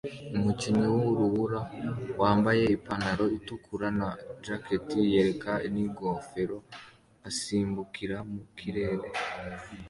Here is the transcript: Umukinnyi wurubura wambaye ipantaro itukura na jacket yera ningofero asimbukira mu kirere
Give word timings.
Umukinnyi 0.37 0.87
wurubura 0.95 1.59
wambaye 2.21 2.63
ipantaro 2.77 3.25
itukura 3.37 3.87
na 3.99 4.09
jacket 4.43 4.87
yera 5.13 5.53
ningofero 5.73 6.57
asimbukira 7.29 8.17
mu 8.31 8.41
kirere 8.57 9.07